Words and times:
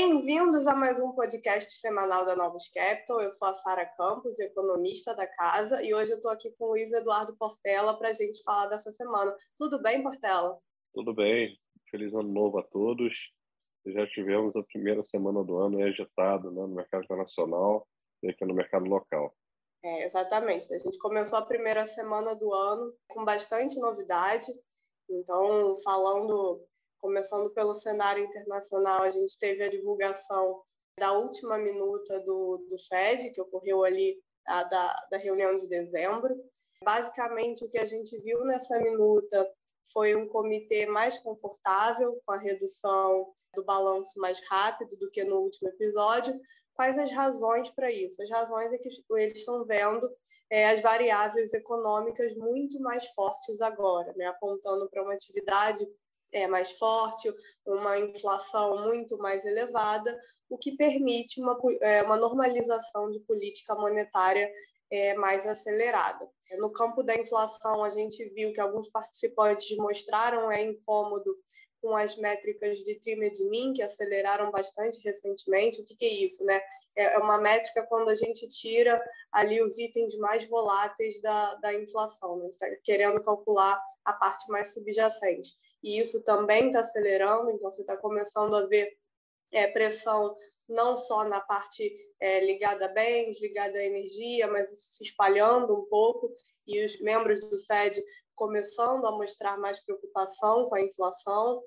Bem-vindos 0.00 0.64
a 0.68 0.76
mais 0.76 1.00
um 1.00 1.10
podcast 1.10 1.72
semanal 1.72 2.24
da 2.24 2.36
Novos 2.36 2.68
Capital. 2.68 3.20
Eu 3.20 3.32
sou 3.32 3.48
a 3.48 3.52
Sara 3.52 3.84
Campos, 3.84 4.38
economista 4.38 5.12
da 5.12 5.26
casa, 5.26 5.82
e 5.82 5.92
hoje 5.92 6.12
eu 6.12 6.18
estou 6.18 6.30
aqui 6.30 6.52
com 6.56 6.66
o 6.66 6.68
Luiz 6.68 6.92
Eduardo 6.92 7.36
Portela 7.36 7.98
para 7.98 8.10
a 8.10 8.12
gente 8.12 8.40
falar 8.44 8.66
dessa 8.66 8.92
semana. 8.92 9.36
Tudo 9.56 9.82
bem, 9.82 10.00
Portela? 10.00 10.56
Tudo 10.94 11.12
bem. 11.12 11.58
Feliz 11.90 12.14
ano 12.14 12.32
novo 12.32 12.60
a 12.60 12.62
todos. 12.62 13.12
Já 13.88 14.06
tivemos 14.06 14.54
a 14.54 14.62
primeira 14.62 15.04
semana 15.04 15.42
do 15.42 15.58
ano 15.58 15.82
agitado 15.82 16.52
né, 16.52 16.62
no 16.62 16.76
mercado 16.76 17.02
internacional 17.02 17.84
e 18.22 18.30
aqui 18.30 18.44
no 18.44 18.54
mercado 18.54 18.84
local. 18.84 19.34
É, 19.82 20.04
exatamente. 20.04 20.72
A 20.72 20.78
gente 20.78 20.96
começou 20.98 21.40
a 21.40 21.44
primeira 21.44 21.84
semana 21.84 22.36
do 22.36 22.54
ano 22.54 22.94
com 23.08 23.24
bastante 23.24 23.76
novidade. 23.80 24.46
Então, 25.10 25.74
falando 25.82 26.64
Começando 26.98 27.50
pelo 27.50 27.74
cenário 27.74 28.24
internacional, 28.24 29.02
a 29.02 29.10
gente 29.10 29.38
teve 29.38 29.62
a 29.62 29.70
divulgação 29.70 30.60
da 30.98 31.12
última 31.12 31.56
minuta 31.56 32.20
do, 32.20 32.58
do 32.68 32.76
FED, 32.88 33.30
que 33.30 33.40
ocorreu 33.40 33.84
ali 33.84 34.20
a, 34.46 34.64
da, 34.64 35.06
da 35.10 35.16
reunião 35.16 35.54
de 35.54 35.68
dezembro. 35.68 36.34
Basicamente, 36.82 37.64
o 37.64 37.68
que 37.68 37.78
a 37.78 37.84
gente 37.84 38.18
viu 38.20 38.44
nessa 38.44 38.80
minuta 38.80 39.48
foi 39.92 40.14
um 40.14 40.28
comitê 40.28 40.86
mais 40.86 41.18
confortável, 41.18 42.20
com 42.26 42.32
a 42.32 42.38
redução 42.38 43.32
do 43.54 43.64
balanço 43.64 44.18
mais 44.18 44.40
rápido 44.48 44.96
do 44.96 45.10
que 45.10 45.24
no 45.24 45.38
último 45.38 45.68
episódio. 45.68 46.38
Quais 46.74 46.98
as 46.98 47.10
razões 47.10 47.70
para 47.70 47.90
isso? 47.90 48.22
As 48.22 48.30
razões 48.30 48.72
é 48.72 48.78
que 48.78 48.88
eles 49.16 49.38
estão 49.38 49.64
vendo 49.64 50.08
é, 50.50 50.68
as 50.68 50.80
variáveis 50.80 51.52
econômicas 51.52 52.34
muito 52.36 52.80
mais 52.80 53.06
fortes 53.14 53.60
agora, 53.60 54.12
né? 54.16 54.26
apontando 54.26 54.88
para 54.88 55.02
uma 55.02 55.14
atividade 55.14 55.88
é, 56.32 56.46
mais 56.46 56.72
forte, 56.72 57.32
uma 57.66 57.98
inflação 57.98 58.84
muito 58.84 59.16
mais 59.18 59.44
elevada, 59.44 60.18
o 60.48 60.56
que 60.56 60.76
permite 60.76 61.40
uma, 61.40 61.58
é, 61.80 62.02
uma 62.02 62.16
normalização 62.16 63.10
de 63.10 63.20
política 63.20 63.74
monetária 63.74 64.50
é, 64.90 65.14
mais 65.14 65.46
acelerada. 65.46 66.28
No 66.58 66.70
campo 66.70 67.02
da 67.02 67.14
inflação, 67.14 67.84
a 67.84 67.90
gente 67.90 68.24
viu 68.30 68.52
que 68.52 68.60
alguns 68.60 68.88
participantes 68.88 69.76
mostraram 69.76 70.50
é, 70.50 70.62
incômodo 70.62 71.36
com 71.80 71.94
as 71.94 72.16
métricas 72.16 72.78
de 72.78 72.96
TRIMEDMIN, 72.96 73.72
que 73.74 73.82
aceleraram 73.82 74.50
bastante 74.50 74.98
recentemente. 75.04 75.80
O 75.80 75.84
que, 75.84 75.94
que, 75.94 76.06
é 76.06 76.12
isso? 76.24 76.44
Né? 76.44 76.60
É, 76.96 77.14
é 77.14 77.18
uma 77.18 77.38
métrica 77.38 77.86
quando 77.86 78.08
a 78.08 78.14
gente 78.14 78.48
tira 78.48 79.00
ali 79.30 79.62
os 79.62 79.78
itens 79.78 80.16
mais 80.16 80.44
voláteis 80.48 81.20
da, 81.20 81.54
da 81.56 81.74
inflação, 81.74 82.38
né? 82.38 82.48
está 82.48 82.66
querendo 82.82 83.22
calcular 83.22 83.80
a 84.04 84.12
parte 84.12 84.50
mais 84.50 84.72
subjacente 84.72 85.56
e 85.82 85.98
isso 85.98 86.22
também 86.22 86.68
está 86.68 86.80
acelerando, 86.80 87.50
então 87.50 87.70
você 87.70 87.82
está 87.82 87.96
começando 87.96 88.54
a 88.56 88.66
ver 88.66 88.96
é, 89.52 89.66
pressão 89.66 90.34
não 90.68 90.96
só 90.96 91.24
na 91.24 91.40
parte 91.40 91.90
é, 92.20 92.44
ligada 92.44 92.84
a 92.84 92.88
bens, 92.88 93.40
ligada 93.40 93.78
à 93.78 93.84
energia, 93.84 94.46
mas 94.46 94.68
se 94.68 95.02
espalhando 95.02 95.74
um 95.74 95.86
pouco, 95.86 96.34
e 96.66 96.84
os 96.84 97.00
membros 97.00 97.40
do 97.40 97.58
Fed 97.64 98.02
começando 98.34 99.04
a 99.06 99.12
mostrar 99.12 99.58
mais 99.58 99.80
preocupação 99.80 100.68
com 100.68 100.76
a 100.76 100.82
inflação. 100.82 101.62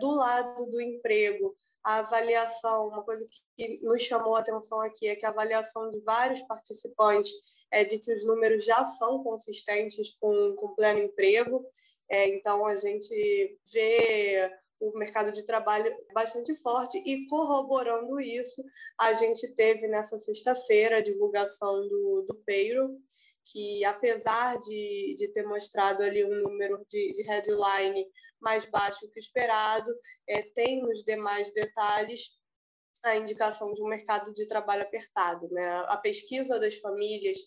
Do 0.00 0.10
lado 0.10 0.66
do 0.66 0.80
emprego, 0.80 1.54
a 1.84 1.98
avaliação, 1.98 2.88
uma 2.88 3.04
coisa 3.04 3.24
que 3.56 3.78
nos 3.82 4.02
chamou 4.02 4.34
a 4.34 4.40
atenção 4.40 4.80
aqui 4.80 5.06
é 5.06 5.14
que 5.14 5.24
a 5.24 5.28
avaliação 5.28 5.90
de 5.92 6.00
vários 6.00 6.42
participantes 6.42 7.30
é 7.70 7.84
de 7.84 7.98
que 7.98 8.12
os 8.12 8.24
números 8.24 8.64
já 8.64 8.84
são 8.84 9.22
consistentes 9.22 10.16
com, 10.18 10.54
com 10.56 10.74
pleno 10.74 11.00
emprego, 11.00 11.64
é, 12.08 12.28
então, 12.28 12.64
a 12.66 12.76
gente 12.76 13.58
vê 13.72 14.50
o 14.78 14.96
mercado 14.98 15.32
de 15.32 15.44
trabalho 15.44 15.94
bastante 16.12 16.54
forte 16.54 16.98
e 16.98 17.26
corroborando 17.28 18.20
isso, 18.20 18.62
a 18.98 19.14
gente 19.14 19.54
teve 19.54 19.88
nessa 19.88 20.18
sexta-feira 20.18 20.98
a 20.98 21.02
divulgação 21.02 21.88
do, 21.88 22.24
do 22.26 22.34
payroll, 22.46 22.98
que 23.44 23.84
apesar 23.84 24.58
de, 24.58 25.14
de 25.16 25.28
ter 25.28 25.46
mostrado 25.46 26.02
ali 26.02 26.24
um 26.24 26.42
número 26.42 26.84
de, 26.88 27.12
de 27.12 27.22
headline 27.22 28.06
mais 28.40 28.66
baixo 28.66 29.08
que 29.10 29.18
o 29.18 29.20
esperado, 29.20 29.90
é, 30.28 30.42
tem 30.42 30.82
nos 30.82 31.02
demais 31.04 31.52
detalhes 31.52 32.32
a 33.02 33.16
indicação 33.16 33.72
de 33.72 33.82
um 33.82 33.86
mercado 33.86 34.34
de 34.34 34.46
trabalho 34.46 34.82
apertado. 34.82 35.48
Né? 35.50 35.64
A 35.86 35.96
pesquisa 35.96 36.58
das 36.58 36.76
famílias 36.76 37.38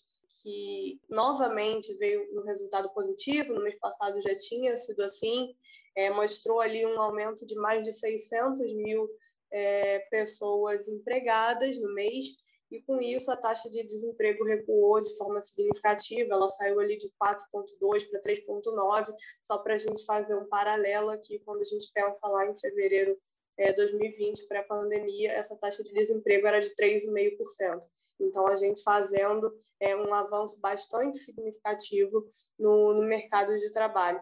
que 0.42 1.00
novamente 1.08 1.92
veio 1.94 2.26
um 2.38 2.42
resultado 2.42 2.88
positivo, 2.90 3.54
no 3.54 3.62
mês 3.62 3.76
passado 3.76 4.20
já 4.22 4.34
tinha 4.36 4.76
sido 4.76 5.02
assim, 5.02 5.54
é, 5.96 6.10
mostrou 6.10 6.60
ali 6.60 6.86
um 6.86 7.00
aumento 7.00 7.44
de 7.44 7.54
mais 7.56 7.84
de 7.84 7.92
600 7.92 8.72
mil 8.74 9.08
é, 9.50 9.98
pessoas 10.10 10.88
empregadas 10.88 11.78
no 11.80 11.92
mês, 11.92 12.36
e 12.70 12.80
com 12.82 13.00
isso 13.00 13.30
a 13.30 13.36
taxa 13.36 13.68
de 13.68 13.82
desemprego 13.82 14.44
recuou 14.44 15.00
de 15.00 15.14
forma 15.16 15.40
significativa, 15.40 16.34
ela 16.34 16.48
saiu 16.48 16.78
ali 16.78 16.96
de 16.96 17.10
4,2 17.20 18.08
para 18.08 18.20
3,9, 18.20 19.12
só 19.42 19.58
para 19.58 19.74
a 19.74 19.78
gente 19.78 20.04
fazer 20.04 20.36
um 20.36 20.48
paralelo 20.48 21.10
aqui, 21.10 21.40
quando 21.40 21.62
a 21.62 21.64
gente 21.64 21.90
pensa 21.92 22.28
lá 22.28 22.46
em 22.46 22.56
fevereiro 22.56 23.18
é, 23.58 23.72
2020, 23.72 24.46
pré-pandemia, 24.46 25.32
essa 25.32 25.56
taxa 25.56 25.82
de 25.82 25.92
desemprego 25.92 26.46
era 26.46 26.60
de 26.60 26.72
3,5%. 26.76 27.80
Então, 28.24 28.46
a 28.46 28.54
gente 28.54 28.82
fazendo 28.82 29.52
é, 29.78 29.96
um 29.96 30.12
avanço 30.12 30.58
bastante 30.60 31.18
significativo 31.18 32.24
no, 32.58 32.94
no 32.94 33.02
mercado 33.02 33.56
de 33.58 33.72
trabalho. 33.72 34.20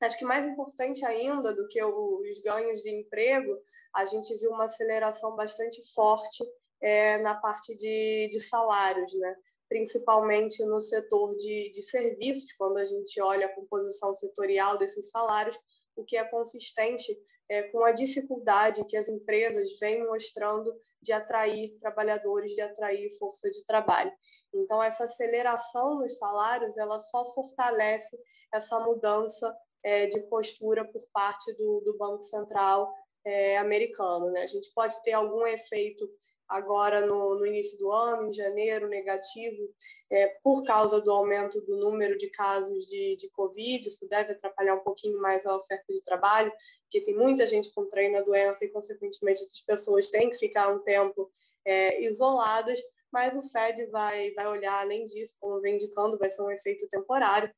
Acho 0.00 0.18
que 0.18 0.24
mais 0.24 0.44
importante 0.44 1.04
ainda 1.04 1.52
do 1.52 1.68
que 1.68 1.82
os 1.82 2.38
ganhos 2.40 2.82
de 2.82 2.90
emprego, 2.90 3.56
a 3.94 4.04
gente 4.04 4.36
viu 4.36 4.50
uma 4.50 4.64
aceleração 4.64 5.36
bastante 5.36 5.80
forte 5.94 6.44
é, 6.80 7.18
na 7.18 7.36
parte 7.36 7.76
de, 7.76 8.28
de 8.32 8.40
salários, 8.40 9.14
né? 9.14 9.36
principalmente 9.68 10.62
no 10.64 10.80
setor 10.82 11.34
de, 11.36 11.72
de 11.72 11.82
serviços, 11.82 12.52
quando 12.58 12.76
a 12.76 12.84
gente 12.84 13.18
olha 13.22 13.46
a 13.46 13.54
composição 13.54 14.14
setorial 14.14 14.76
desses 14.76 15.08
salários, 15.08 15.58
o 15.96 16.04
que 16.04 16.16
é 16.16 16.24
consistente 16.24 17.16
é, 17.48 17.62
com 17.62 17.82
a 17.84 17.92
dificuldade 17.92 18.84
que 18.84 18.96
as 18.96 19.08
empresas 19.08 19.78
vêm 19.78 20.04
mostrando 20.04 20.74
de 21.02 21.12
atrair 21.12 21.76
trabalhadores, 21.80 22.54
de 22.54 22.60
atrair 22.60 23.10
força 23.18 23.50
de 23.50 23.64
trabalho. 23.64 24.12
Então, 24.54 24.82
essa 24.82 25.04
aceleração 25.04 25.96
nos 25.96 26.16
salários, 26.16 26.76
ela 26.78 26.98
só 26.98 27.32
fortalece 27.34 28.18
essa 28.52 28.78
mudança 28.80 29.54
é, 29.82 30.06
de 30.06 30.20
postura 30.28 30.84
por 30.84 31.02
parte 31.12 31.52
do, 31.54 31.82
do 31.84 31.96
Banco 31.98 32.22
Central 32.22 32.92
é, 33.24 33.58
americano. 33.58 34.30
Né? 34.30 34.42
A 34.42 34.46
gente 34.46 34.70
pode 34.74 35.00
ter 35.02 35.12
algum 35.12 35.46
efeito 35.46 36.08
agora 36.48 37.06
no, 37.06 37.38
no, 37.38 37.46
início 37.46 37.78
do 37.78 37.90
ano, 37.90 38.28
em 38.28 38.32
janeiro, 38.32 38.88
negativo, 38.88 39.74
é, 40.10 40.26
por 40.42 40.62
causa 40.64 41.00
do 41.00 41.10
aumento 41.10 41.60
do 41.62 41.76
número 41.76 42.16
de 42.18 42.28
casos 42.28 42.86
de, 42.86 43.16
de 43.16 43.30
Covid. 43.30 43.88
Isso 43.88 44.06
deve 44.06 44.32
atrapalhar 44.32 44.74
um 44.74 44.84
pouquinho 44.84 45.20
mais 45.20 45.46
a 45.46 45.56
oferta 45.56 45.90
de 45.92 46.02
trabalho, 46.02 46.52
porque 46.82 47.00
tem 47.00 47.16
muita 47.16 47.46
gente 47.46 47.72
contraindo 47.72 48.18
a 48.18 48.22
doença 48.22 48.64
e, 48.64 48.68
consequentemente, 48.68 49.42
essas 49.42 49.60
pessoas 49.60 50.10
têm 50.10 50.28
que 50.28 50.36
ficar 50.36 50.68
um 50.68 50.80
tempo 50.80 51.30
é, 51.64 52.02
isoladas. 52.02 52.78
Mas 53.10 53.36
o 53.36 53.42
Fed 53.42 53.86
vai, 53.86 54.30
vai 54.32 54.46
olhar 54.46 54.80
além 54.80 55.04
disso, 55.06 55.34
como 55.40 55.60
vem 55.60 55.76
indicando, 55.76 56.18
vai 56.18 56.30
ser 56.30 56.42
um 56.42 56.50
efeito 56.50 56.86
temporário. 56.88 57.52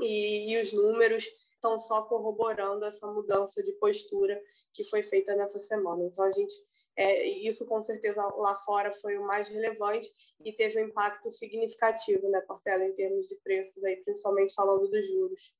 E, 0.00 0.52
e 0.52 0.60
os 0.60 0.72
números 0.72 1.28
estão 1.60 1.78
só 1.78 2.02
corroborando 2.02 2.84
essa 2.84 3.06
mudança 3.06 3.62
de 3.62 3.72
postura 3.72 4.40
que 4.72 4.82
foi 4.84 5.02
feita 5.02 5.36
nessa 5.36 5.58
semana. 5.58 6.04
Então, 6.04 6.24
a 6.24 6.30
gente 6.30 6.54
é, 6.96 7.24
isso, 7.24 7.64
com 7.66 7.82
certeza, 7.82 8.22
lá 8.36 8.54
fora 8.56 8.92
foi 8.92 9.16
o 9.16 9.26
mais 9.26 9.48
relevante 9.48 10.08
e 10.44 10.52
teve 10.52 10.82
um 10.82 10.88
impacto 10.88 11.30
significativo, 11.30 12.28
né, 12.28 12.40
Portela, 12.42 12.84
em 12.84 12.94
termos 12.94 13.26
de 13.28 13.36
preços, 13.36 13.82
aí, 13.84 13.96
principalmente 14.04 14.54
falando 14.54 14.88
dos 14.88 15.08
juros. 15.08 15.54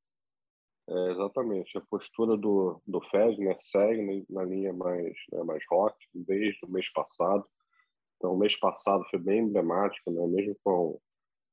É, 0.88 1.12
exatamente. 1.12 1.78
A 1.78 1.80
postura 1.82 2.36
do, 2.36 2.82
do 2.86 3.00
Fed 3.10 3.38
né, 3.38 3.56
segue 3.60 4.26
na 4.28 4.42
linha 4.42 4.72
mais, 4.72 5.14
né, 5.32 5.42
mais 5.44 5.62
rock 5.70 5.96
desde 6.12 6.58
o 6.66 6.70
mês 6.70 6.92
passado. 6.92 7.46
Então, 8.16 8.34
o 8.34 8.38
mês 8.38 8.58
passado 8.58 9.04
foi 9.08 9.18
bem 9.18 9.40
emblemático, 9.40 10.10
né, 10.10 10.26
mesmo 10.26 10.56
com, 10.62 11.00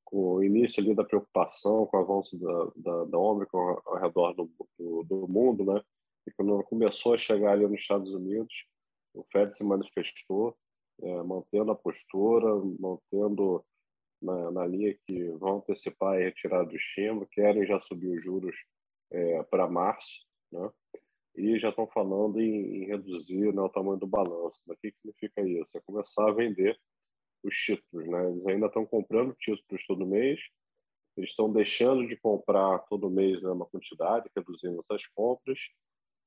com 0.10 0.36
o 0.36 0.44
início 0.44 0.82
ali 0.82 0.96
da 0.96 1.04
preocupação 1.04 1.86
com 1.86 1.98
o 1.98 2.00
avanço 2.00 2.40
da, 2.40 2.72
da, 2.76 3.06
da 3.06 3.18
Omicron 3.18 3.82
ao 3.86 3.98
redor 3.98 4.34
do, 4.34 4.50
do, 4.80 5.04
do 5.04 5.28
mundo, 5.28 5.66
né, 5.66 5.82
e 6.26 6.32
quando 6.32 6.64
começou 6.64 7.14
a 7.14 7.18
chegar 7.18 7.52
ali 7.52 7.68
nos 7.68 7.80
Estados 7.80 8.14
Unidos, 8.14 8.54
o 9.14 9.24
Fed 9.32 9.58
se 9.58 9.64
manifestou, 9.64 10.56
é, 11.02 11.24
mantendo 11.24 11.72
a 11.72 11.76
postura, 11.76 12.48
mantendo 12.80 13.64
na, 14.22 14.52
na, 14.52 14.66
linha 14.66 14.98
que 15.06 15.30
vão 15.32 15.58
antecipar 15.58 16.16
a 16.16 16.20
retirada 16.20 16.66
do 16.66 16.76
estímulo, 16.76 17.28
querem 17.32 17.66
já 17.66 17.80
subir 17.80 18.10
os 18.10 18.24
juros 18.24 18.56
é, 19.12 19.44
para 19.44 19.70
março, 19.70 20.26
né? 20.52 20.70
e 21.36 21.60
já 21.60 21.70
estão 21.70 21.88
falando 21.88 22.40
em, 22.40 22.84
em 22.84 22.86
reduzir 22.86 23.54
né, 23.54 23.62
o 23.62 23.70
tamanho 23.70 23.98
do 23.98 24.08
balanço. 24.08 24.62
O 24.66 24.76
que 24.76 24.92
significa 24.92 25.42
isso? 25.42 25.78
É 25.78 25.82
começar 25.82 26.28
a 26.28 26.34
vender 26.34 26.78
os 27.44 27.56
títulos. 27.56 28.08
Né? 28.08 28.30
Eles 28.30 28.48
ainda 28.48 28.68
estão 28.68 28.86
comprando 28.86 29.36
títulos 29.36 29.86
todo 29.86 30.06
mês, 30.06 30.40
eles 31.16 31.32
estão 31.32 31.52
deixando 31.52 32.08
de 32.08 32.16
comprar 32.16 32.80
todo 32.90 33.10
mês 33.10 33.42
né, 33.42 33.50
uma 33.50 33.66
quantidade, 33.66 34.30
reduzindo 34.36 34.84
essas 34.84 35.08
compras, 35.08 35.60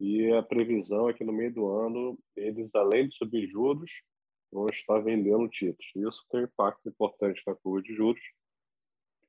e 0.01 0.33
a 0.33 0.43
previsão 0.43 1.09
é 1.09 1.13
que 1.13 1.25
no 1.25 1.33
meio 1.33 1.53
do 1.53 1.69
ano 1.69 2.19
eles, 2.35 2.75
além 2.75 3.09
de 3.09 3.17
subir 3.17 3.49
juros, 3.49 4.03
vão 4.51 4.67
estar 4.67 4.99
vendendo 5.01 5.49
títulos. 5.49 5.93
Isso 5.95 6.27
tem 6.31 6.41
um 6.41 6.45
impacto 6.45 6.89
importante 6.89 7.43
na 7.47 7.55
curva 7.55 7.83
de 7.83 7.95
juros. 7.95 8.23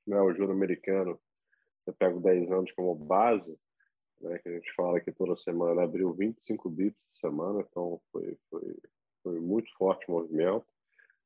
Né? 0.08 0.20
O 0.20 0.34
juro 0.34 0.52
americano, 0.52 1.20
eu 1.86 1.94
pego 1.94 2.20
10 2.20 2.52
anos 2.52 2.72
como 2.72 2.96
base, 2.96 3.60
né, 4.22 4.38
que 4.40 4.50
a 4.50 4.54
gente 4.54 4.72
fala 4.74 5.02
que 5.02 5.12
toda 5.12 5.36
semana 5.36 5.84
abriu 5.84 6.14
25 6.14 6.70
bips 6.70 7.06
de 7.10 7.16
semana, 7.16 7.66
então 7.68 8.00
foi, 8.12 8.38
foi, 8.50 8.78
foi 9.24 9.40
muito 9.40 9.72
forte 9.76 10.06
o 10.08 10.12
movimento. 10.12 10.66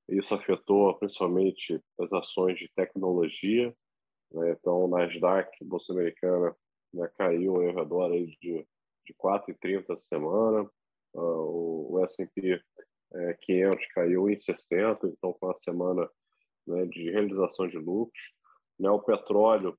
Isso 0.08 0.34
afetou 0.34 0.94
principalmente 0.98 1.82
as 2.00 2.12
ações 2.14 2.60
de 2.60 2.70
tecnologia. 2.76 3.76
Né? 4.32 4.52
Então, 4.52 4.86
o 4.86 4.88
Nasdaq, 4.88 5.50
Bolsa 5.64 5.94
Americana, 5.94 6.56
né, 6.94 7.10
caiu 7.18 7.56
ao 7.56 7.76
redor 7.76 8.12
aí 8.12 8.28
de, 8.42 8.66
de 9.06 9.14
4,30 9.14 9.94
a 9.94 9.98
semana. 9.98 10.70
Uh, 11.14 11.94
o 11.94 12.04
S&P 12.04 12.62
é, 13.14 13.34
500 13.42 13.88
caiu 13.94 14.30
em 14.30 14.40
60, 14.40 15.08
então 15.08 15.34
com 15.34 15.46
uma 15.48 15.60
semana 15.60 16.10
né, 16.68 16.86
de 16.86 17.10
realização 17.12 17.68
de 17.68 17.78
lucros. 17.78 18.34
Né, 18.80 18.90
o 18.90 19.00
petróleo 19.00 19.78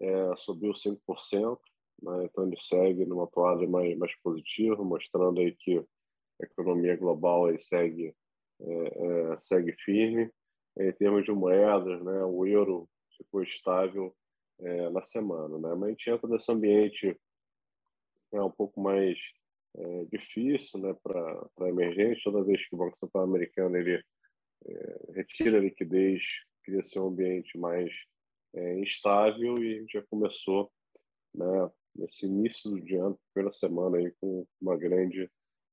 é, 0.00 0.36
subiu 0.36 0.72
5%, 0.72 1.58
né, 2.02 2.24
então 2.24 2.46
ele 2.46 2.56
segue 2.60 3.06
numa 3.06 3.26
toada 3.26 3.66
mais, 3.66 3.96
mais 3.96 4.14
positiva, 4.22 4.82
mostrando 4.84 5.40
aí 5.40 5.52
que 5.52 5.78
a 5.78 6.44
economia 6.44 6.96
global 6.96 7.46
aí 7.46 7.58
segue, 7.58 8.14
é, 8.60 9.32
é, 9.32 9.40
segue 9.40 9.72
firme. 9.84 10.30
Em 10.78 10.92
termos 10.92 11.24
de 11.24 11.32
moedas, 11.32 12.02
né, 12.02 12.24
o 12.24 12.46
euro 12.46 12.88
ficou 13.16 13.42
estável 13.42 14.14
é, 14.60 14.90
na 14.90 15.04
semana. 15.04 15.58
Né? 15.58 15.74
Mas 15.74 15.82
a 15.82 15.88
gente 15.90 16.10
entra 16.10 16.28
nesse 16.28 16.50
ambiente 16.50 17.16
é 18.32 18.42
um 18.42 18.50
pouco 18.50 18.80
mais 18.80 19.16
é, 19.76 20.04
difícil 20.06 20.80
né, 20.80 20.94
para 21.02 21.68
emergente. 21.68 22.22
Toda 22.24 22.44
vez 22.44 22.66
que 22.68 22.74
o 22.74 22.78
Banco 22.78 22.98
Central 22.98 23.24
americano 23.24 23.76
ele 23.76 24.02
é, 24.66 25.12
retira 25.14 25.58
a 25.58 25.60
liquidez, 25.60 26.22
cria 26.64 26.82
ser 26.82 27.00
um 27.00 27.08
ambiente 27.08 27.56
mais 27.58 27.92
é, 28.54 28.78
instável 28.78 29.58
e 29.58 29.76
a 29.76 29.80
gente 29.80 29.92
já 29.92 30.02
começou 30.02 30.70
né, 31.34 31.70
nesse 31.94 32.26
início 32.26 32.70
do 32.70 32.80
dia, 32.80 33.02
primeira 33.32 33.52
semana, 33.52 33.98
aí, 33.98 34.12
com 34.20 34.46
uma 34.60 34.76
grande 34.76 35.30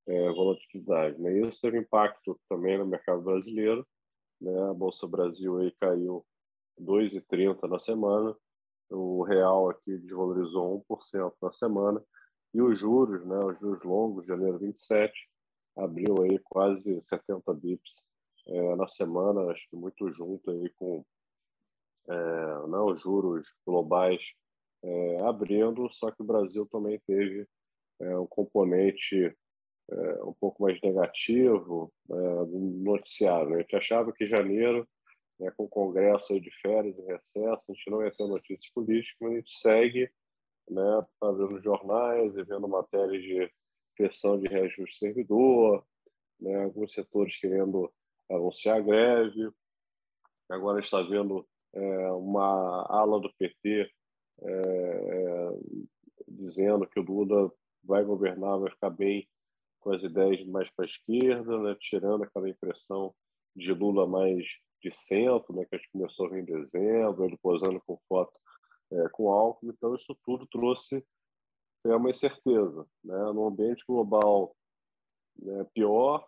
é, 0.08 0.30
volatilidade. 0.32 1.20
Né? 1.22 1.48
Isso 1.48 1.60
teve 1.62 1.80
impacto 1.80 2.40
também 2.50 2.78
no 2.78 2.86
mercado 2.86 3.22
brasileiro. 3.22 3.86
Né? 4.40 4.70
A 4.70 4.74
Bolsa 4.74 5.08
Brasil 5.08 5.58
aí 5.60 5.72
caiu 5.80 6.26
2,30 6.80 7.68
na 7.70 7.80
semana, 7.80 8.36
o 8.90 9.24
real 9.24 9.70
aqui 9.70 9.98
desvalorizou 9.98 10.84
1% 10.90 11.34
na 11.42 11.54
semana 11.54 12.04
e 12.54 12.62
os 12.62 12.78
juros, 12.78 13.26
né, 13.26 13.38
os 13.38 13.60
juros 13.60 13.84
longos, 13.84 14.26
janeiro 14.26 14.60
27, 14.60 15.14
abriu 15.78 16.22
aí 16.22 16.38
quase 16.40 17.02
70 17.02 17.54
bips 17.54 17.94
é, 18.48 18.76
na 18.76 18.88
semana, 18.88 19.52
acho 19.52 19.70
que 19.70 19.76
muito 19.76 20.12
junto 20.12 20.52
aí 20.52 20.70
com 20.72 21.06
é, 22.10 22.14
né, 22.68 22.78
os 22.80 23.02
juros 23.02 23.48
globais 23.66 24.22
é, 24.84 25.22
abrindo, 25.22 25.90
só 25.94 26.12
que 26.12 26.22
o 26.22 26.26
Brasil 26.26 26.68
também 26.70 27.00
teve 27.08 27.48
é, 28.02 28.18
um 28.18 28.28
componente 28.28 29.34
é, 29.92 30.24
um 30.24 30.34
pouco 30.34 30.64
mais 30.64 30.80
negativo 30.82 31.92
é, 32.10 32.14
do 32.46 32.60
noticiário. 32.60 33.56
A 33.56 33.60
gente 33.60 33.76
achava 33.76 34.12
que 34.14 34.28
janeiro, 34.28 34.88
né, 35.40 35.52
com 35.52 35.66
o 35.66 35.70
Congresso 35.70 36.40
de 36.40 36.52
férias 36.62 36.98
e 36.98 37.02
recesso, 37.02 37.64
a 37.70 37.74
gente 37.74 37.90
não 37.90 38.04
ia 38.04 38.12
ter 38.12 38.28
notícias 38.28 38.72
políticas, 38.74 39.18
mas 39.20 39.32
a 39.32 39.36
gente 39.36 39.60
segue 39.60 40.12
né, 40.70 41.06
fazendo 41.20 41.62
jornais 41.62 42.36
e 42.38 42.44
vendo 42.44 42.68
matérias 42.68 43.22
de 43.22 43.52
pressão 43.98 44.40
de 44.40 44.48
reajuste 44.48 44.98
servidor, 44.98 45.86
né, 46.40 46.64
alguns 46.64 46.94
setores 46.94 47.38
querendo 47.38 47.92
anunciar 48.30 48.82
greve. 48.82 49.52
Agora 50.50 50.80
está 50.80 51.02
vendo 51.02 51.46
é, 51.74 52.12
uma 52.12 52.86
ala 52.90 53.20
do 53.20 53.32
PT 53.34 53.90
é, 54.42 54.52
é, 54.52 55.50
dizendo 56.28 56.88
que 56.88 57.00
o 57.00 57.04
Lula 57.04 57.52
vai 57.84 58.04
governar, 58.04 58.60
vai 58.60 58.72
ficar 58.72 58.90
bem 58.90 59.28
com 59.82 59.94
as 59.94 60.04
ideias 60.04 60.46
mais 60.48 60.70
para 60.72 60.86
a 60.86 60.88
esquerda, 60.88 61.58
né, 61.60 61.76
tirando 61.80 62.24
aquela 62.24 62.50
impressão 62.50 63.14
de 63.56 63.74
Lula 63.74 64.08
mais 64.08 64.46
de 64.82 64.92
centro, 64.92 65.54
né, 65.54 65.66
que 65.66 65.76
a 65.76 65.78
gente 65.78 65.92
começou 65.92 66.28
a 66.28 66.30
ver 66.30 66.42
em 66.42 66.46
dezembro, 66.46 67.26
ele 67.26 67.38
posando 67.42 67.82
com 67.86 68.00
foto 68.08 68.32
é, 68.92 69.10
com 69.10 69.30
álcool. 69.32 69.70
Então, 69.70 69.96
isso 69.96 70.16
tudo 70.24 70.48
trouxe 70.48 71.06
é, 71.86 71.96
uma 71.96 72.10
incerteza. 72.10 72.86
Né? 73.04 73.18
No 73.34 73.48
ambiente 73.48 73.84
global 73.88 74.56
né, 75.40 75.66
pior, 75.74 76.26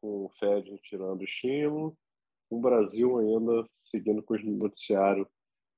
com 0.00 0.26
o 0.26 0.30
Fed 0.38 0.70
retirando 0.70 1.24
estímulo, 1.24 1.96
o 2.50 2.60
Brasil 2.60 3.18
ainda 3.18 3.68
seguindo 3.90 4.22
com 4.22 4.34
o 4.34 4.38
noticiário 4.38 5.28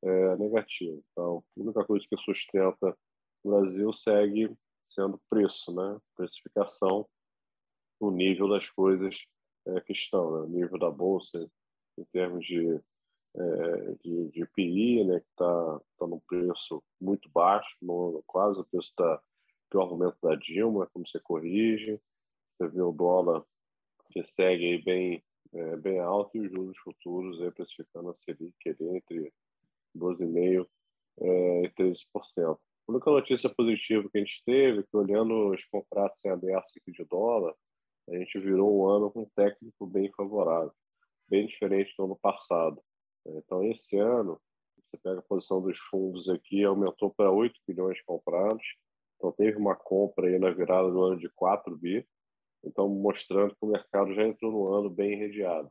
é, 0.02 0.36
negativo. 0.36 1.02
Então, 1.12 1.44
a 1.56 1.60
única 1.60 1.84
coisa 1.84 2.04
que 2.08 2.16
sustenta 2.18 2.96
o 3.44 3.50
Brasil 3.50 3.92
segue 3.92 4.56
sendo 4.96 5.20
preço, 5.30 5.72
né? 5.72 6.00
precificação, 6.16 7.06
o 8.00 8.10
nível 8.10 8.48
das 8.48 8.68
coisas 8.70 9.14
é, 9.68 9.80
que 9.82 9.92
estão, 9.92 10.32
né? 10.32 10.38
o 10.40 10.48
nível 10.48 10.78
da 10.78 10.90
bolsa 10.90 11.48
em 11.96 12.04
termos 12.06 12.44
de 12.44 12.80
é, 13.38 13.94
de, 14.02 14.30
de 14.30 14.46
PI, 14.46 15.04
né, 15.04 15.20
que 15.20 15.26
está 15.28 15.80
tá 15.98 16.06
num 16.06 16.20
preço 16.20 16.82
muito 16.98 17.28
baixo, 17.28 17.68
no, 17.82 18.22
quase 18.26 18.60
o 18.60 18.64
preço 18.64 18.92
da, 18.96 19.20
do 19.70 19.80
argumento 19.80 20.16
da 20.22 20.34
Dilma, 20.36 20.86
como 20.86 21.06
você 21.06 21.20
corrige. 21.20 22.00
Você 22.56 22.68
vê 22.68 22.80
o 22.80 22.92
dólar 22.92 23.44
que 24.10 24.26
segue 24.26 24.64
aí 24.64 24.82
bem, 24.82 25.22
é, 25.52 25.76
bem 25.76 25.98
alto 25.98 26.36
e 26.36 26.40
os 26.40 26.50
juros 26.50 26.78
futuros 26.78 27.42
aí 27.42 27.50
precificando 27.50 28.08
a 28.08 28.14
Selic 28.14 28.54
entre 28.66 29.32
12,5% 29.94 30.66
é, 31.20 31.62
e 31.64 31.70
13%. 31.70 32.58
A 32.88 32.92
única 32.92 33.10
notícia 33.10 33.50
positiva 33.50 34.08
que 34.08 34.18
a 34.18 34.20
gente 34.20 34.42
teve 34.44 34.78
é 34.78 34.82
que, 34.82 34.96
olhando 34.96 35.50
os 35.50 35.64
contratos 35.64 36.24
em 36.24 36.30
aberto 36.30 36.72
de 36.86 37.04
dólar, 37.04 37.52
a 38.08 38.16
gente 38.16 38.38
virou 38.38 38.80
um 38.80 38.88
ano 38.88 39.10
com 39.10 39.22
um 39.22 39.30
técnico 39.34 39.86
bem 39.86 40.08
favorável, 40.12 40.72
bem 41.28 41.46
diferente 41.46 41.92
do 41.98 42.04
ano 42.04 42.16
passado. 42.16 42.80
Então, 43.26 43.64
esse 43.64 43.98
ano, 43.98 44.40
você 44.76 44.96
pega 45.02 45.18
a 45.18 45.22
posição 45.22 45.60
dos 45.60 45.76
fundos 45.90 46.28
aqui, 46.28 46.62
aumentou 46.62 47.12
para 47.12 47.32
8 47.32 47.58
bilhões 47.66 48.00
comprados. 48.02 48.64
Então, 49.16 49.32
teve 49.32 49.58
uma 49.58 49.74
compra 49.74 50.28
aí 50.28 50.38
na 50.38 50.50
virada 50.50 50.88
do 50.88 51.02
ano 51.02 51.18
de 51.18 51.28
4 51.30 51.76
bi. 51.76 52.06
Então, 52.62 52.88
mostrando 52.88 53.50
que 53.50 53.64
o 53.64 53.68
mercado 53.68 54.14
já 54.14 54.24
entrou 54.24 54.52
no 54.52 54.72
ano 54.72 54.88
bem 54.88 55.12
irradiado. 55.12 55.70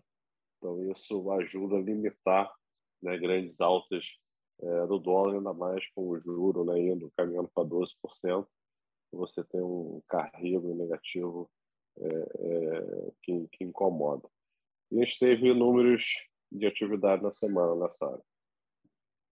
Então, 0.57 0.91
isso 0.91 1.31
ajuda 1.31 1.77
a 1.77 1.81
limitar 1.81 2.53
né, 3.01 3.17
grandes 3.17 3.61
altas 3.61 4.05
é, 4.61 4.87
do 4.87 4.99
dólar, 4.99 5.35
ainda 5.35 5.53
mais 5.53 5.85
com 5.93 6.09
o 6.09 6.19
juro 6.19 6.63
né, 6.63 6.79
indo 6.79 7.11
caminhando 7.15 7.49
para 7.53 7.67
12%. 7.67 8.47
Você 9.11 9.43
tem 9.45 9.61
um 9.61 10.01
carrego 10.07 10.73
negativo 10.75 11.49
é, 11.97 12.07
é, 12.07 13.11
que, 13.21 13.47
que 13.49 13.63
incomoda. 13.63 14.27
E 14.91 15.01
a 15.01 15.05
gente 15.05 15.19
teve 15.19 15.53
números 15.53 16.03
de 16.51 16.65
atividade 16.65 17.23
na 17.23 17.33
semana 17.33 17.75
nessa 17.75 18.05
área. 18.05 18.23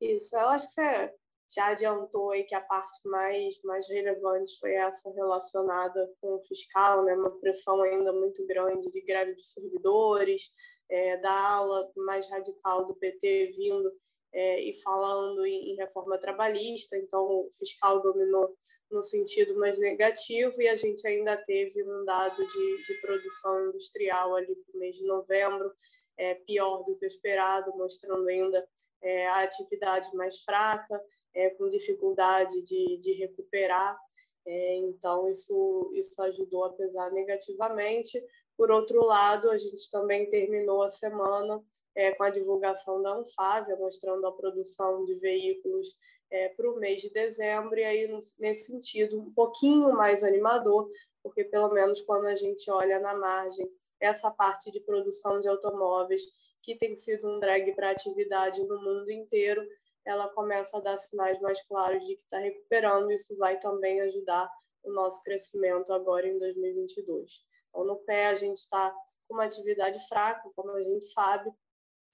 Isso, 0.01 0.37
eu 0.37 0.49
acho 0.49 0.67
que 0.67 0.73
você 0.73 1.15
já 1.49 1.69
adiantou 1.69 2.31
aí 2.31 2.45
que 2.45 2.55
a 2.55 2.61
parte 2.61 3.01
mais, 3.05 3.61
mais 3.63 3.89
relevante 3.89 4.59
foi 4.59 4.75
essa 4.75 5.09
relacionada 5.11 6.13
com 6.21 6.37
o 6.37 6.45
fiscal, 6.45 7.05
né? 7.05 7.15
uma 7.15 7.39
pressão 7.39 7.81
ainda 7.83 8.13
muito 8.13 8.45
grande 8.47 8.91
de 8.91 9.01
greve 9.03 9.35
de 9.35 9.45
servidores, 9.45 10.51
é, 10.91 11.17
da 11.19 11.33
ala 11.33 11.91
mais 11.97 12.29
radical 12.29 12.87
do 12.87 12.95
PT 12.97 13.55
vindo 13.57 13.93
é, 14.33 14.61
e 14.61 14.75
falando 14.83 15.47
em, 15.47 15.73
em, 15.73 15.77
reforma 15.77 16.19
trabalhista, 16.19 16.97
então 16.97 17.25
o 17.25 17.51
fiscal 17.59 18.03
dominou 18.03 18.55
no 18.91 19.03
sentido 19.03 19.59
mais 19.59 19.79
negativo 19.79 20.61
e 20.61 20.69
a 20.69 20.77
gente 20.77 21.07
ainda 21.07 21.37
teve 21.37 21.83
um 21.83 22.05
dado 22.05 22.47
de, 22.47 22.83
de 22.83 22.95
produção 23.01 23.69
industrial 23.69 24.35
ali 24.35 24.57
no 24.73 24.81
mês 24.81 24.97
de 24.97 25.07
novembro 25.07 25.73
é, 26.17 26.35
pior 26.35 26.83
do 26.85 26.97
que 26.97 27.05
o 27.05 27.09
esperado, 27.09 27.77
mostrando 27.77 28.27
ainda 28.29 28.67
é, 29.03 29.27
a 29.27 29.43
atividade 29.43 30.15
mais 30.15 30.43
fraca, 30.43 31.01
é, 31.35 31.51
com 31.51 31.69
dificuldade 31.69 32.63
de, 32.63 32.99
de 32.99 33.13
recuperar. 33.13 33.99
É, 34.47 34.77
então, 34.77 35.29
isso, 35.29 35.91
isso 35.95 36.21
ajudou 36.23 36.65
a 36.65 36.73
pesar 36.73 37.11
negativamente. 37.11 38.23
Por 38.57 38.71
outro 38.71 39.05
lado, 39.05 39.51
a 39.51 39.59
gente 39.59 39.91
também 39.91 40.31
terminou 40.31 40.83
a 40.83 40.89
semana 40.89 41.63
é, 41.97 42.13
com 42.13 42.23
a 42.23 42.31
divulgação 42.31 43.03
da 43.03 43.15
Anfávia, 43.15 43.75
mostrando 43.77 44.27
a 44.27 44.33
produção 44.33 45.05
de 45.05 45.15
veículos 45.15 45.97
é, 46.31 46.51
para 46.51 46.71
o 46.71 46.77
mês 46.77 47.01
de 47.01 47.11
dezembro, 47.11 47.79
e 47.79 47.85
aí, 47.85 48.21
nesse 48.39 48.67
sentido, 48.67 49.19
um 49.19 49.33
pouquinho 49.33 49.93
mais 49.95 50.23
animador, 50.23 50.89
porque 51.23 51.43
pelo 51.45 51.73
menos 51.73 52.03
quando 52.03 52.27
a 52.27 52.35
gente 52.35 52.71
olha 52.71 53.01
na 53.01 53.15
margem 53.15 53.67
essa 53.99 54.31
parte 54.31 54.71
de 54.71 54.81
produção 54.81 55.41
de 55.41 55.49
automóveis, 55.49 56.23
que 56.63 56.77
tem 56.77 56.95
sido 56.95 57.29
um 57.29 57.41
drag 57.41 57.75
para 57.75 57.91
atividade 57.91 58.63
no 58.65 58.81
mundo 58.83 59.11
inteiro, 59.11 59.67
ela 60.05 60.29
começa 60.29 60.77
a 60.77 60.81
dar 60.81 60.99
sinais 60.99 61.41
mais 61.41 61.61
claros 61.67 62.05
de 62.05 62.17
que 62.17 62.23
está 62.23 62.39
recuperando. 62.39 63.11
Isso 63.11 63.37
vai 63.37 63.59
também 63.59 64.01
ajudar 64.03 64.49
o 64.85 64.93
nosso 64.93 65.21
crescimento 65.23 65.93
agora 65.93 66.27
em 66.27 66.37
2022. 66.39 67.45
Então, 67.69 67.85
no 67.85 67.97
pé, 67.97 68.27
a 68.27 68.35
gente 68.35 68.59
está 68.59 68.95
com 69.27 69.35
uma 69.35 69.45
atividade 69.45 69.99
fraca, 70.09 70.49
como 70.55 70.71
a 70.71 70.83
gente 70.83 71.05
sabe, 71.07 71.51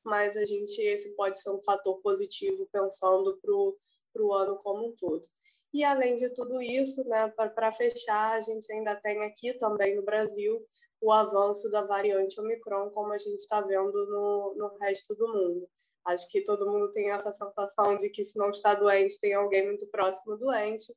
mas 0.05 0.37
a 0.37 0.45
gente 0.45 0.81
esse 0.81 1.15
pode 1.15 1.41
ser 1.41 1.51
um 1.51 1.63
fator 1.63 2.01
positivo 2.01 2.69
pensando 2.73 3.39
para 3.41 4.23
o 4.23 4.33
ano 4.33 4.57
como 4.57 4.89
um 4.89 4.97
todo. 4.97 5.27
E 5.73 5.83
além 5.85 6.17
de 6.17 6.29
tudo 6.31 6.61
isso, 6.61 7.03
né, 7.09 7.29
para 7.29 7.73
fechar, 7.73 8.35
a 8.35 8.41
gente 8.41 8.71
ainda 8.71 8.95
tem 8.97 9.23
aqui 9.23 9.55
também 9.55 9.97
no 9.97 10.03
Brasil 10.03 10.65
o 11.01 11.11
avanço 11.11 11.71
da 11.71 11.83
variante 11.83 12.41
Omicron, 12.41 12.91
como 12.91 13.13
a 13.13 13.19
gente 13.19 13.41
está 13.41 13.61
vendo 13.61 14.07
no, 14.07 14.55
no 14.57 14.77
resto 14.81 15.15
do 15.15 15.27
mundo. 15.27 15.69
Acho 16.05 16.29
que 16.29 16.43
todo 16.43 16.71
mundo 16.71 16.91
tem 16.91 17.11
essa 17.11 17.33
sensação 17.33 17.97
de 17.97 18.11
que 18.11 18.25
se 18.25 18.37
não 18.37 18.51
está 18.51 18.75
doente, 18.75 19.19
tem 19.21 19.35
alguém 19.35 19.67
muito 19.67 19.89
próximo 19.91 20.37
doente, 20.37 20.95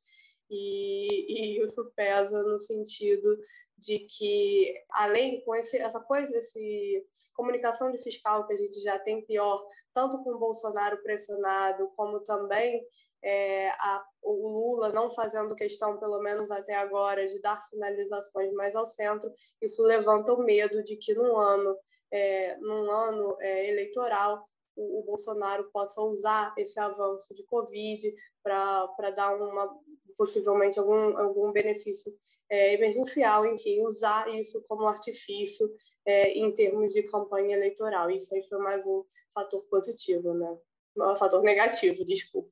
e, 0.50 1.58
e 1.58 1.62
isso 1.62 1.92
pesa 1.94 2.42
no 2.42 2.58
sentido 2.58 3.38
de 3.78 4.00
que, 4.00 4.72
além 4.90 5.42
com 5.44 5.54
esse, 5.54 5.76
essa 5.76 6.00
coisa, 6.00 6.36
esse 6.36 7.04
comunicação 7.34 7.92
de 7.92 7.98
fiscal 7.98 8.46
que 8.46 8.54
a 8.54 8.56
gente 8.56 8.80
já 8.80 8.98
tem 8.98 9.24
pior, 9.24 9.62
tanto 9.92 10.22
com 10.22 10.30
o 10.30 10.38
Bolsonaro 10.38 11.02
pressionado, 11.02 11.92
como 11.94 12.20
também 12.20 12.82
é, 13.22 13.70
a, 13.70 14.04
o 14.22 14.48
Lula 14.48 14.90
não 14.90 15.10
fazendo 15.10 15.54
questão, 15.54 15.98
pelo 15.98 16.20
menos 16.20 16.50
até 16.50 16.74
agora, 16.74 17.26
de 17.26 17.40
dar 17.40 17.60
sinalizações 17.60 18.52
mais 18.54 18.74
ao 18.74 18.86
centro, 18.86 19.30
isso 19.60 19.82
levanta 19.82 20.32
o 20.32 20.42
medo 20.42 20.82
de 20.82 20.96
que 20.96 21.14
num 21.14 21.36
ano, 21.36 21.76
é, 22.10 22.56
num 22.58 22.90
ano 22.90 23.36
é, 23.40 23.68
eleitoral 23.68 24.48
o, 24.76 25.00
o, 25.00 25.02
Bolsonaro 25.04 25.70
possa 25.72 26.00
usar 26.00 26.54
esse 26.56 26.78
avanço 26.78 27.34
de 27.34 27.42
Covid 27.44 28.14
para 28.42 29.10
dar 29.14 29.34
uma 29.34 29.74
possivelmente 30.16 30.78
algum, 30.78 31.16
algum 31.18 31.52
benefício 31.52 32.12
é, 32.48 32.74
emergencial, 32.74 33.46
enfim, 33.46 33.82
usar 33.82 34.28
isso 34.28 34.64
como 34.66 34.86
artifício 34.86 35.68
é, 36.06 36.32
em 36.32 36.52
termos 36.52 36.92
de 36.92 37.02
campanha 37.02 37.56
eleitoral. 37.56 38.10
Isso 38.10 38.34
aí 38.34 38.42
foi 38.48 38.58
mais 38.58 38.86
um 38.86 39.04
fator 39.34 39.62
positivo, 39.68 40.32
né? 40.32 40.58
Um 40.96 41.16
fator 41.16 41.42
negativo, 41.42 42.04
desculpa. 42.04 42.50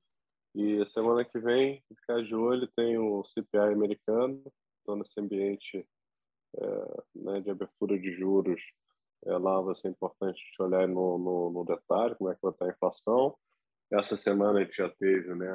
E 0.54 0.84
semana 0.90 1.24
que 1.24 1.38
vem, 1.38 1.82
ficar 1.88 2.22
de 2.22 2.34
olho, 2.34 2.68
tem 2.76 2.98
o 2.98 3.24
CPI 3.24 3.72
americano, 3.72 4.42
então 4.82 4.96
nesse 4.96 5.18
ambiente 5.18 5.86
é, 6.56 7.02
né, 7.14 7.40
de 7.40 7.50
abertura 7.50 7.98
de 7.98 8.12
juros, 8.12 8.60
é, 9.26 9.38
lá 9.38 9.60
vai 9.60 9.74
ser 9.74 9.88
importante 9.88 10.38
gente 10.38 10.62
olhar 10.62 10.86
no, 10.86 11.18
no, 11.18 11.50
no, 11.50 11.64
detalhe 11.64 12.14
como 12.16 12.30
é 12.30 12.34
que 12.34 12.42
vai 12.42 12.52
estar 12.52 12.66
a 12.66 12.70
inflação. 12.70 13.36
Essa 13.92 14.16
semana 14.16 14.60
a 14.60 14.64
gente 14.64 14.76
já 14.76 14.88
teve 14.90 15.34
né, 15.34 15.50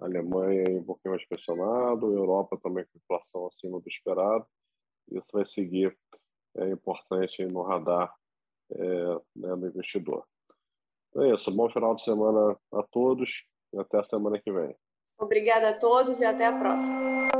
a 0.00 0.04
Alemanha 0.04 0.64
um 0.70 0.84
pouquinho 0.84 1.14
mais 1.14 1.26
pressionado, 1.26 2.06
a 2.06 2.18
Europa 2.18 2.58
também 2.62 2.84
com 2.84 2.98
inflação 2.98 3.46
acima 3.46 3.80
do 3.80 3.88
esperado. 3.88 4.46
Isso 5.10 5.26
vai 5.32 5.44
seguir, 5.44 5.96
é 6.56 6.68
importante 6.68 7.44
no 7.46 7.62
radar 7.62 8.14
é, 8.72 9.14
né, 9.36 9.56
do 9.56 9.66
investidor. 9.66 10.24
Então 11.08 11.24
é 11.24 11.34
isso, 11.34 11.50
bom 11.50 11.68
final 11.70 11.94
de 11.96 12.04
semana 12.04 12.56
a 12.72 12.82
todos 12.84 13.28
e 13.72 13.78
até 13.78 13.98
a 13.98 14.04
semana 14.04 14.40
que 14.40 14.52
vem. 14.52 14.74
Obrigada 15.18 15.70
a 15.70 15.78
todos 15.78 16.20
e 16.20 16.24
até 16.24 16.46
a 16.46 16.58
próxima. 16.58 17.39